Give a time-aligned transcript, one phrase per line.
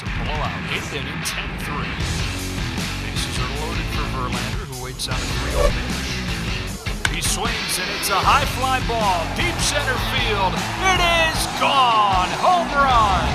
[0.00, 0.54] It's a blowout.
[0.70, 1.74] Eighth inning, 10 3.
[3.02, 7.18] Bases are loaded for Verlander, who waits out a 3 0 pitch.
[7.18, 10.54] He swings, and it's a high fly ball, deep center field.
[10.86, 12.30] It is gone!
[12.38, 13.26] Home run!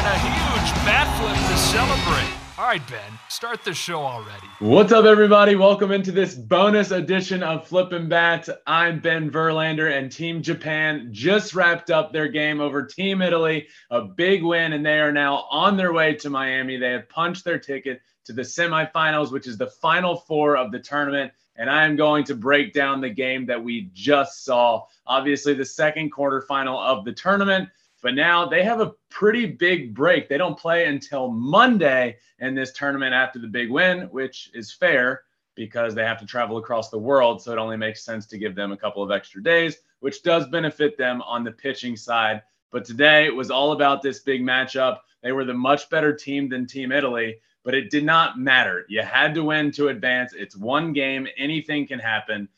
[0.00, 2.47] And a huge bat flip to celebrate.
[2.58, 4.48] All right, Ben, start the show already.
[4.58, 5.54] What's up, everybody?
[5.54, 8.50] Welcome into this bonus edition of Flippin' Bats.
[8.66, 13.68] I'm Ben Verlander, and Team Japan just wrapped up their game over Team Italy.
[13.92, 16.76] A big win, and they are now on their way to Miami.
[16.76, 20.80] They have punched their ticket to the semifinals, which is the final four of the
[20.80, 21.30] tournament.
[21.54, 24.86] And I am going to break down the game that we just saw.
[25.06, 27.68] Obviously, the second quarterfinal of the tournament.
[28.02, 30.28] But now they have a pretty big break.
[30.28, 35.22] They don't play until Monday in this tournament after the big win, which is fair
[35.56, 37.42] because they have to travel across the world.
[37.42, 40.46] So it only makes sense to give them a couple of extra days, which does
[40.48, 42.42] benefit them on the pitching side.
[42.70, 44.98] But today it was all about this big matchup.
[45.22, 48.86] They were the much better team than Team Italy, but it did not matter.
[48.88, 50.32] You had to win to advance.
[50.32, 52.48] It's one game, anything can happen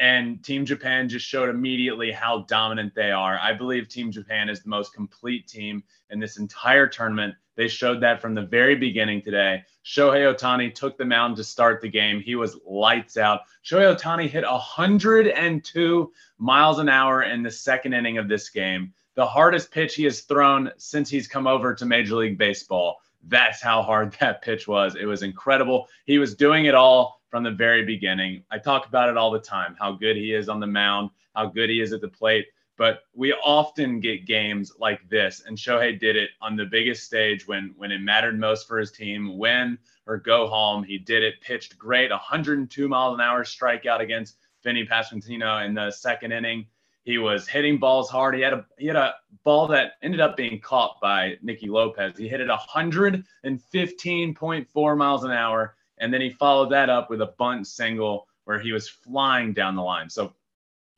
[0.00, 3.38] and Team Japan just showed immediately how dominant they are.
[3.38, 7.34] I believe Team Japan is the most complete team in this entire tournament.
[7.54, 9.62] They showed that from the very beginning today.
[9.84, 12.18] Shohei Ohtani took the mound to start the game.
[12.18, 13.42] He was lights out.
[13.62, 18.94] Shohei Ohtani hit 102 miles an hour in the second inning of this game.
[19.16, 23.02] The hardest pitch he has thrown since he's come over to Major League Baseball.
[23.24, 24.96] That's how hard that pitch was.
[24.96, 25.88] It was incredible.
[26.06, 28.42] He was doing it all from the very beginning.
[28.50, 31.46] I talk about it all the time how good he is on the mound, how
[31.46, 32.46] good he is at the plate.
[32.76, 37.46] But we often get games like this, and Shohei did it on the biggest stage
[37.46, 40.82] when when it mattered most for his team, win or go home.
[40.82, 45.90] He did it, pitched great, 102 miles an hour strikeout against Vinny Pasquantino in the
[45.90, 46.66] second inning.
[47.04, 48.34] He was hitting balls hard.
[48.34, 52.16] He had a he had a ball that ended up being caught by Nicky Lopez.
[52.16, 57.34] He hit it 115.4 miles an hour and then he followed that up with a
[57.38, 60.10] bunt single where he was flying down the line.
[60.10, 60.34] So,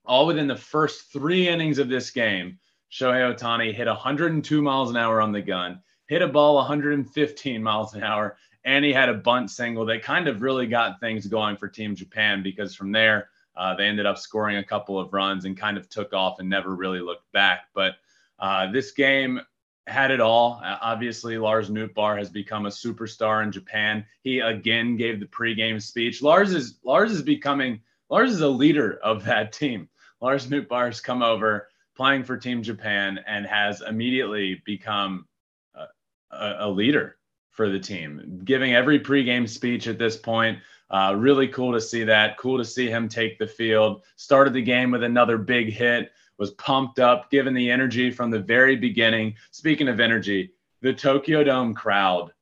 [0.05, 2.59] all within the first three innings of this game,
[2.91, 7.95] Shohei Ohtani hit 102 miles an hour on the gun, hit a ball 115 miles
[7.95, 11.57] an hour, and he had a bunt single that kind of really got things going
[11.57, 15.45] for Team Japan because from there, uh, they ended up scoring a couple of runs
[15.45, 17.67] and kind of took off and never really looked back.
[17.75, 17.97] But
[18.39, 19.41] uh, this game
[19.87, 20.61] had it all.
[20.63, 24.05] Obviously, Lars Nootbaar has become a superstar in Japan.
[24.23, 26.23] He again gave the pregame speech.
[26.23, 29.89] Lars is Lars is becoming Lars is a leader of that team.
[30.21, 35.27] Lars Nootbaar has come over playing for Team Japan and has immediately become
[35.75, 35.87] a,
[36.31, 37.17] a, a leader
[37.51, 40.59] for the team, giving every pregame speech at this point.
[40.91, 42.37] Uh, really cool to see that.
[42.39, 44.03] Cool to see him take the field.
[44.17, 48.41] Started the game with another big hit was pumped up, given the energy from the
[48.41, 49.35] very beginning.
[49.51, 52.33] Speaking of energy, the Tokyo Dome crowd,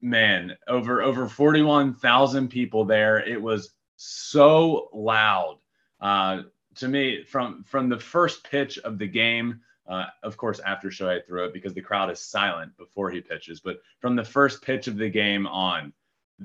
[0.00, 3.18] man, over over 41,000 people there.
[3.18, 5.58] It was so loud.
[6.00, 6.42] Uh,
[6.76, 11.24] to me, from from the first pitch of the game, uh, of course, after Shohei
[11.26, 14.86] threw it because the crowd is silent before he pitches, but from the first pitch
[14.86, 15.92] of the game on,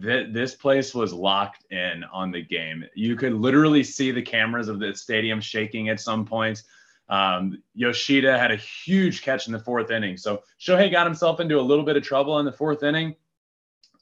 [0.02, 2.84] th- this place was locked in on the game.
[2.96, 6.64] You could literally see the cameras of the stadium shaking at some points.
[7.10, 10.18] Um, Yoshida had a huge catch in the fourth inning.
[10.18, 13.16] So Shohei got himself into a little bit of trouble in the fourth inning.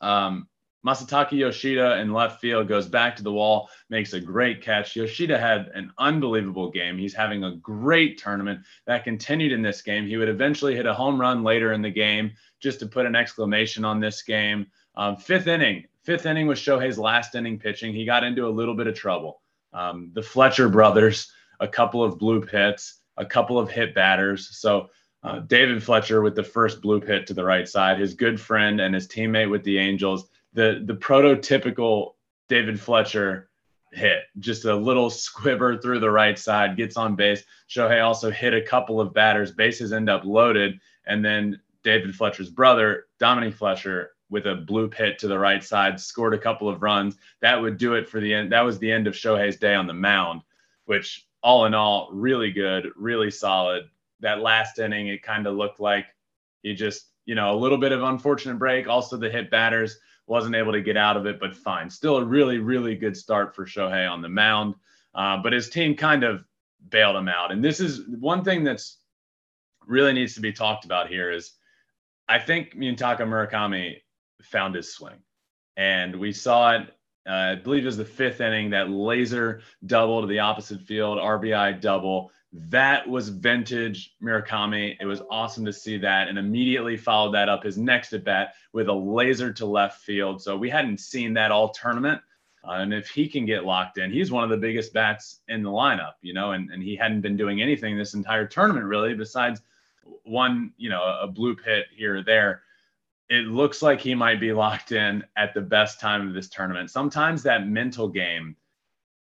[0.01, 0.47] Um,
[0.85, 4.95] Masataka Yoshida in left field goes back to the wall, makes a great catch.
[4.95, 6.97] Yoshida had an unbelievable game.
[6.97, 10.05] He's having a great tournament that continued in this game.
[10.05, 13.15] He would eventually hit a home run later in the game just to put an
[13.15, 14.67] exclamation on this game.
[14.95, 17.91] Um, fifth inning, fifth inning was Shohei's last inning pitching.
[17.91, 19.41] He got into a little bit of trouble.
[19.73, 24.57] Um, the Fletcher brothers a couple of bloop hits, a couple of hit batters.
[24.57, 24.89] So
[25.23, 28.79] uh, David Fletcher with the first bloop hit to the right side, his good friend
[28.79, 32.13] and his teammate with the Angels, the the prototypical
[32.47, 33.49] David Fletcher
[33.91, 37.43] hit, just a little squiver through the right side, gets on base.
[37.69, 42.49] Shohei also hit a couple of batters, bases end up loaded, and then David Fletcher's
[42.49, 46.81] brother, Dominic Fletcher, with a bloop hit to the right side, scored a couple of
[46.81, 47.15] runs.
[47.41, 48.51] That would do it for the end.
[48.51, 50.41] That was the end of Shohei's day on the mound,
[50.85, 53.83] which all in all, really good, really solid.
[54.21, 56.07] That last inning, it kind of looked like
[56.63, 58.87] He just, you know, a little bit of unfortunate break.
[58.87, 61.87] Also, the hit batters wasn't able to get out of it, but fine.
[61.87, 64.73] Still a really, really good start for Shohei on the mound.
[65.13, 66.43] Uh, but his team kind of
[66.89, 67.51] bailed him out.
[67.51, 68.97] And this is one thing that's
[69.85, 71.53] really needs to be talked about here is
[72.27, 74.01] I think Munetaka Murakami
[74.41, 75.19] found his swing.
[75.77, 76.91] And we saw it,
[77.25, 81.81] I believe it was the fifth inning, that laser double to the opposite field, RBI
[81.81, 82.31] double.
[82.53, 84.95] That was vintage Murakami.
[84.99, 86.27] It was awesome to see that.
[86.27, 90.41] And immediately followed that up his next at bat with a laser to left field.
[90.41, 92.21] So we hadn't seen that all tournament.
[92.63, 95.61] Uh, and if he can get locked in, he's one of the biggest bats in
[95.63, 99.13] the lineup, you know, and, and he hadn't been doing anything this entire tournament really
[99.13, 99.61] besides
[100.23, 102.63] one, you know, a bloop hit here or there.
[103.29, 106.91] It looks like he might be locked in at the best time of this tournament.
[106.91, 108.55] Sometimes that mental game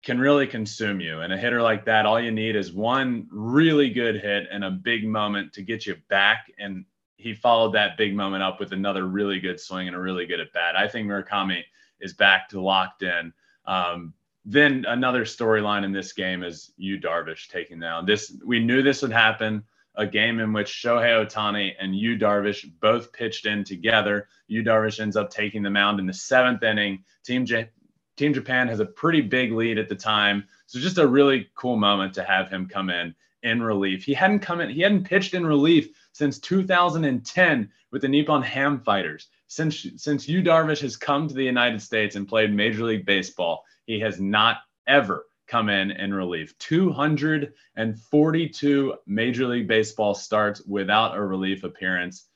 [0.04, 1.22] can really consume you.
[1.22, 4.72] And a hitter like that, all you need is one really good hit and a
[4.72, 6.52] big moment to get you back.
[6.58, 6.86] And
[7.18, 10.40] he followed that big moment up with another really good swing and a really good
[10.40, 10.76] at bat.
[10.76, 11.64] I think Murakami
[12.00, 13.32] is back to locked in.
[13.66, 14.14] Um,
[14.44, 18.36] then another storyline in this game is Yu Darvish taking down this.
[18.44, 19.64] We knew this would happen.
[19.96, 24.28] A game in which Shohei Ohtani and Yu Darvish both pitched in together.
[24.48, 27.04] Yu Darvish ends up taking the mound in the seventh inning.
[27.26, 27.70] Team J-
[28.18, 31.78] Team Japan has a pretty big lead at the time, so just a really cool
[31.78, 34.04] moment to have him come in in relief.
[34.04, 38.80] He hadn't come in, he hadn't pitched in relief since 2010 with the Nippon Ham
[38.80, 43.06] Fighters since since Yu Darvish has come to the United States and played Major League
[43.06, 46.58] Baseball, he has not ever come in in relief.
[46.60, 52.28] 242 Major League Baseball starts without a relief appearance,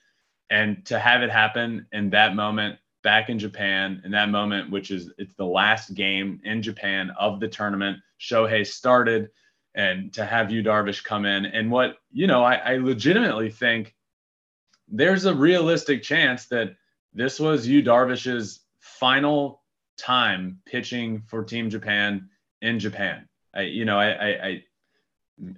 [0.50, 4.92] and to have it happen in that moment back in Japan, in that moment, which
[4.92, 8.00] is it's the last game in Japan of the tournament.
[8.20, 9.30] Shohei started,
[9.76, 13.96] and to have Yu Darvish come in, and what you know, I, I legitimately think
[14.90, 16.76] there's a realistic chance that
[17.14, 19.62] this was Yu Darvish's final
[19.98, 22.30] time pitching for Team Japan
[22.66, 23.28] in Japan.
[23.54, 24.64] I, you know, I, I, I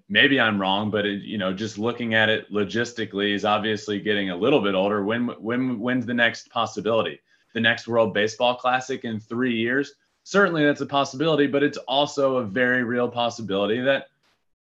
[0.10, 4.30] maybe I'm wrong, but it, you know, just looking at it logistically, is obviously getting
[4.30, 5.04] a little bit older.
[5.04, 7.20] When, when, when's the next possibility?
[7.54, 9.94] The next World Baseball Classic in three years?
[10.24, 14.10] Certainly, that's a possibility, but it's also a very real possibility that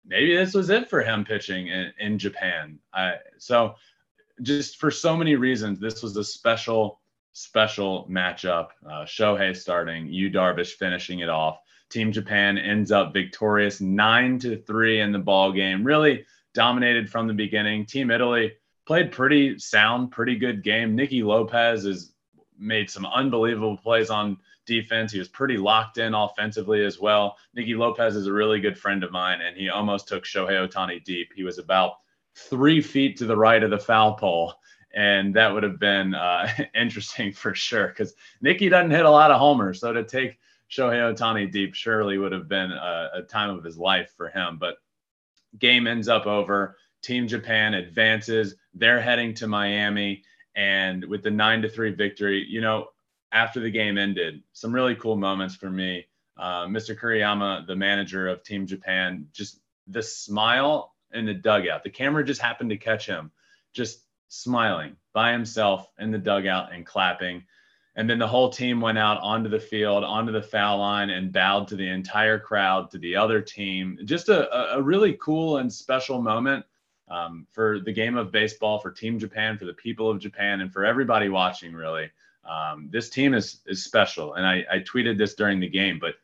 [0.05, 2.79] maybe this was it for him pitching in, in Japan.
[2.94, 3.75] I, so
[4.41, 7.01] just for so many reasons, this was a special,
[7.33, 8.67] special matchup.
[8.85, 11.59] Uh, Shohei starting, Yu Darvish finishing it off.
[11.89, 15.83] Team Japan ends up victorious nine to three in the ball game.
[15.83, 17.85] Really dominated from the beginning.
[17.85, 18.53] Team Italy
[18.85, 20.95] played pretty sound, pretty good game.
[20.95, 22.13] Nicky Lopez has
[22.57, 25.11] made some unbelievable plays on defense.
[25.11, 27.37] He was pretty locked in offensively as well.
[27.53, 31.03] Nicky Lopez is a really good friend of mine, and he almost took Shohei Ohtani
[31.03, 31.31] deep.
[31.35, 31.97] He was about
[32.35, 34.53] three feet to the right of the foul pole.
[34.93, 39.31] And that would have been uh, interesting for sure because Nicky doesn't hit a lot
[39.31, 39.79] of homers.
[39.79, 40.37] So to take
[40.69, 44.57] Shohei Ohtani deep surely would have been a, a time of his life for him.
[44.59, 44.75] But
[45.57, 46.77] game ends up over.
[47.01, 48.55] Team Japan advances.
[48.73, 50.23] They're heading to Miami.
[50.55, 52.89] And with the nine to three victory, you know,
[53.31, 56.05] after the game ended, some really cool moments for me.
[56.37, 56.97] Uh, Mr.
[56.97, 61.83] Kuriyama, the manager of Team Japan, just the smile in the dugout.
[61.83, 63.31] The camera just happened to catch him
[63.73, 67.44] just smiling by himself in the dugout and clapping.
[67.97, 71.33] And then the whole team went out onto the field, onto the foul line, and
[71.33, 73.97] bowed to the entire crowd, to the other team.
[74.06, 76.63] Just a, a really cool and special moment
[77.09, 80.71] um, for the game of baseball, for Team Japan, for the people of Japan, and
[80.71, 82.11] for everybody watching, really.
[82.47, 84.35] Um, this team is, is special.
[84.35, 86.16] And I, I tweeted this during the game, but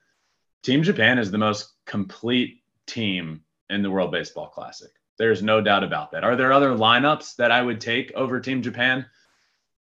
[0.62, 4.92] Team Japan is the most complete team in the World Baseball Classic.
[5.18, 6.24] There's no doubt about that.
[6.24, 9.08] Are there other lineups that I would take over Team Japan?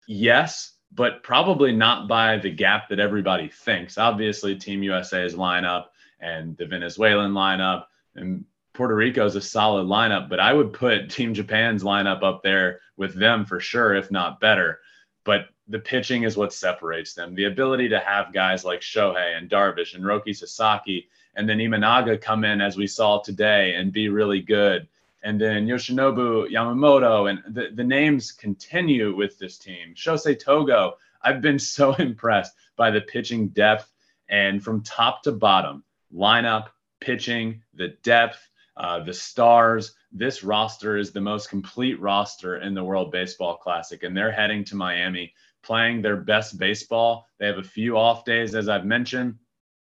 [0.09, 3.99] Yes, but probably not by the gap that everybody thinks.
[3.99, 5.87] Obviously, Team USA's lineup
[6.21, 8.45] and the Venezuelan lineup and
[8.75, 12.81] Puerto Rico is a solid lineup, but I would put Team Japan's lineup up there
[12.97, 14.81] with them for sure, if not better.
[15.25, 17.35] But the pitching is what separates them.
[17.35, 22.21] The ability to have guys like Shohei and Darvish and Roki Sasaki and then Imanaga
[22.21, 24.89] come in as we saw today and be really good.
[25.23, 29.95] And then Yoshinobu Yamamoto and the, the names continue with this team.
[29.95, 33.93] Shosei Togo, I've been so impressed by the pitching depth
[34.29, 36.69] and from top to bottom, lineup,
[37.01, 39.95] pitching, the depth, uh, the stars.
[40.11, 44.65] This roster is the most complete roster in the World Baseball Classic, and they're heading
[44.65, 47.27] to Miami playing their best baseball.
[47.39, 49.37] They have a few off days, as I've mentioned.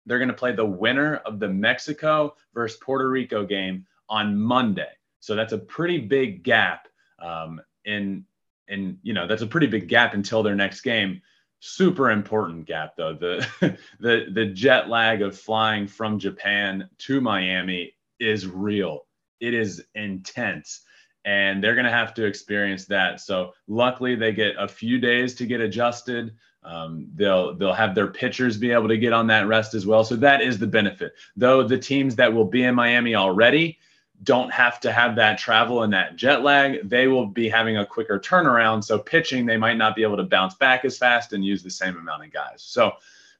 [0.05, 4.89] They're going to play the winner of the Mexico versus Puerto Rico game on Monday.
[5.21, 8.25] So that's a pretty big gap um, in
[8.67, 11.21] and you know that's a pretty big gap until their next game.
[11.59, 13.13] Super important gap though.
[13.13, 13.47] The
[13.99, 19.05] the the jet lag of flying from Japan to Miami is real.
[19.39, 20.81] It is intense
[21.25, 23.19] and they're going to have to experience that.
[23.19, 26.33] So luckily they get a few days to get adjusted.
[26.63, 30.03] Um, they'll they'll have their pitchers be able to get on that rest as well.
[30.03, 31.13] So that is the benefit.
[31.35, 33.79] Though the teams that will be in Miami already
[34.23, 37.85] don't have to have that travel and that jet lag, they will be having a
[37.85, 38.83] quicker turnaround.
[38.83, 41.71] So pitching, they might not be able to bounce back as fast and use the
[41.71, 42.61] same amount of guys.
[42.61, 42.93] So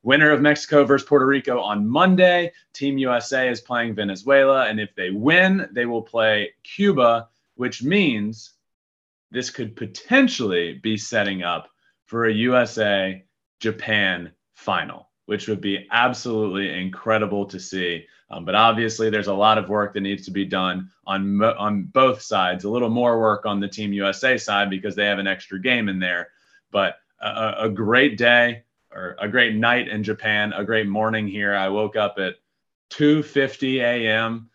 [0.04, 2.52] winner of Mexico versus Puerto Rico on Monday.
[2.74, 8.54] Team USA is playing Venezuela, and if they win, they will play Cuba, which means
[9.30, 11.70] this could potentially be setting up
[12.06, 13.24] for a USA
[13.60, 18.06] Japan final, which would be absolutely incredible to see.
[18.32, 21.56] Um, but obviously, there's a lot of work that needs to be done on mo-
[21.58, 22.64] on both sides.
[22.64, 25.90] A little more work on the Team USA side because they have an extra game
[25.90, 26.30] in there.
[26.72, 31.54] But a, a great day or a great night in Japan, a great morning here.
[31.54, 32.36] I woke up at
[32.92, 34.50] 2:50 a.m.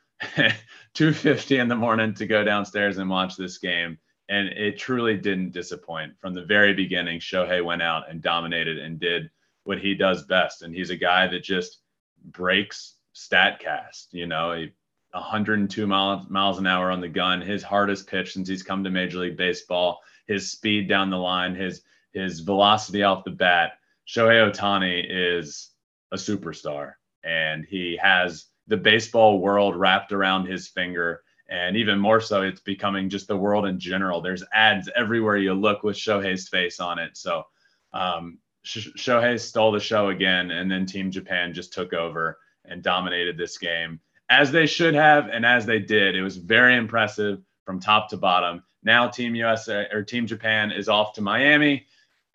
[0.95, 5.53] 2:50 in the morning to go downstairs and watch this game and it truly didn't
[5.53, 7.21] disappoint from the very beginning.
[7.21, 9.31] Shohei went out and dominated and did
[9.65, 11.79] what he does best, and he's a guy that just
[12.25, 14.13] breaks Statcast.
[14.13, 14.73] You know, he,
[15.13, 18.91] 102 miles miles an hour on the gun, his hardest pitch since he's come to
[18.91, 21.83] Major League Baseball, his speed down the line, his
[22.13, 23.79] his velocity off the bat.
[24.07, 25.71] Shohei Ohtani is
[26.13, 26.95] a superstar,
[27.25, 32.61] and he has the baseball world wrapped around his finger and even more so, it's
[32.61, 34.21] becoming just the world in general.
[34.21, 37.17] There's ads everywhere you look with Shohei's face on it.
[37.17, 37.45] So
[37.93, 43.37] um, Shohei stole the show again, and then Team Japan just took over and dominated
[43.37, 46.17] this game as they should have and as they did.
[46.17, 48.63] It was very impressive from top to bottom.
[48.83, 51.87] Now Team USA or Team Japan is off to Miami,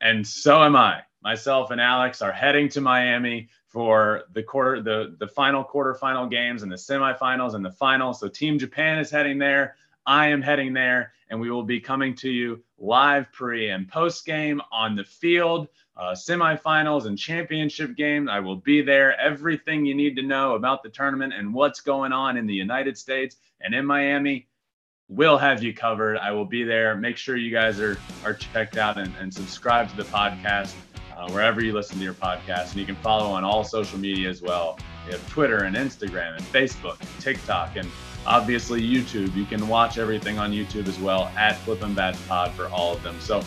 [0.01, 1.01] and so am I.
[1.23, 6.63] Myself and Alex are heading to Miami for the quarter, the the final quarterfinal games
[6.63, 8.13] and the semifinals and the final.
[8.13, 9.75] So Team Japan is heading there.
[10.05, 14.25] I am heading there, and we will be coming to you live pre and post
[14.25, 18.29] game on the field, uh, semifinals and championship game.
[18.29, 19.19] I will be there.
[19.19, 22.97] Everything you need to know about the tournament and what's going on in the United
[22.97, 24.47] States and in Miami
[25.09, 26.17] will have you covered.
[26.17, 26.95] I will be there.
[26.95, 30.73] Make sure you guys are are checked out and, and subscribe to the podcast
[31.15, 32.71] uh, wherever you listen to your podcast.
[32.71, 34.79] And you can follow on all social media as well.
[35.05, 37.87] We have Twitter and Instagram and Facebook and TikTok and
[38.25, 39.35] obviously YouTube.
[39.35, 43.03] You can watch everything on YouTube as well at Flippin' Bats Pod for all of
[43.03, 43.19] them.
[43.19, 43.43] So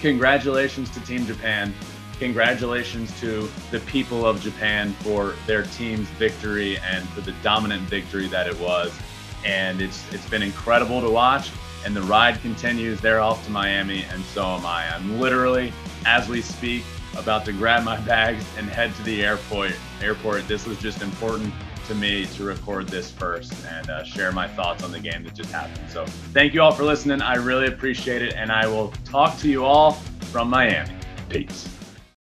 [0.00, 1.74] congratulations to Team Japan.
[2.18, 8.26] Congratulations to the people of Japan for their team's victory and for the dominant victory
[8.28, 8.98] that it was.
[9.44, 11.50] And it's it's been incredible to watch
[11.86, 13.00] and the ride continues.
[13.00, 14.92] They're off to Miami, and so am I.
[14.92, 15.72] I'm literally,
[16.04, 16.82] as we speak,
[17.16, 19.72] about to grab my bags and head to the airport.
[20.02, 20.48] Airport.
[20.48, 21.54] This was just important
[21.86, 25.34] to me to record this first and uh, share my thoughts on the game that
[25.34, 25.88] just happened.
[25.90, 27.22] So thank you all for listening.
[27.22, 29.92] I really appreciate it, and I will talk to you all
[30.32, 30.92] from Miami.
[31.28, 31.75] Peace.